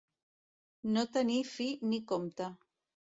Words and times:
No 0.95 1.03
tenir 1.17 1.37
fi 1.53 1.67
ni 1.93 2.01
compte. 2.13 2.49